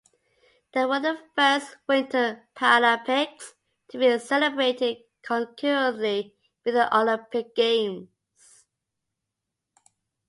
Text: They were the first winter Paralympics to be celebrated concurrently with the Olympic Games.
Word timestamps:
They 0.73 0.83
were 0.87 0.99
the 0.99 1.15
first 1.35 1.77
winter 1.87 2.47
Paralympics 2.55 3.53
to 3.89 3.99
be 3.99 4.17
celebrated 4.17 4.97
concurrently 5.21 6.33
with 6.65 6.73
the 6.73 6.91
Olympic 6.97 7.53
Games. 7.53 8.09